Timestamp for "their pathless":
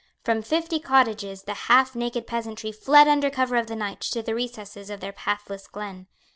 4.99-5.67